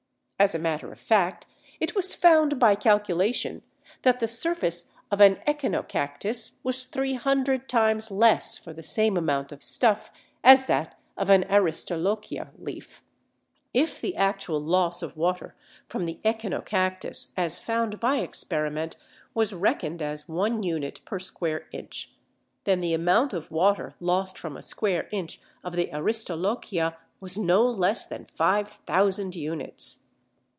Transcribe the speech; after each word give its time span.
As 0.41 0.55
a 0.55 0.59
matter 0.59 0.91
of 0.91 0.99
fact, 0.99 1.45
it 1.79 1.93
was 1.95 2.15
found 2.15 2.59
by 2.59 2.73
calculation 2.73 3.61
that 4.01 4.19
the 4.19 4.27
surface 4.27 4.89
of 5.11 5.21
an 5.21 5.35
Echinocactus 5.45 6.53
was 6.63 6.85
300 6.85 7.69
times 7.69 8.09
less 8.09 8.57
for 8.57 8.73
the 8.73 8.81
same 8.81 9.17
amount 9.17 9.51
of 9.51 9.61
stuff 9.61 10.09
as 10.43 10.65
that 10.65 10.97
of 11.15 11.29
an 11.29 11.43
Aristolochia 11.43 12.49
leaf. 12.57 13.03
If 13.71 14.01
the 14.01 14.15
actual 14.15 14.59
loss 14.59 15.03
of 15.03 15.15
water 15.15 15.55
from 15.87 16.05
the 16.05 16.19
Echinocactus, 16.25 17.27
as 17.37 17.59
found 17.59 17.99
by 17.99 18.17
experiment, 18.17 18.97
was 19.35 19.53
reckoned 19.53 20.01
as 20.01 20.27
one 20.27 20.63
unit 20.63 21.01
per 21.05 21.19
square 21.19 21.67
inch, 21.71 22.13
then 22.63 22.81
the 22.81 22.95
amount 22.95 23.35
of 23.35 23.51
water 23.51 23.93
lost 23.99 24.39
from 24.39 24.57
a 24.57 24.63
square 24.63 25.07
inch 25.11 25.39
of 25.63 25.75
the 25.75 25.91
Aristolochia 25.93 26.97
was 27.19 27.37
no 27.37 27.61
less 27.63 28.07
than 28.07 28.25
5000 28.25 29.35
units! 29.35 30.05